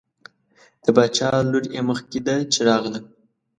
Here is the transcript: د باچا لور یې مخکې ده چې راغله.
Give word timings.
د 0.83 0.85
باچا 0.95 1.29
لور 1.51 1.65
یې 1.75 1.81
مخکې 1.89 2.19
ده 2.25 2.35
چې 2.51 2.59
راغله. 2.69 2.99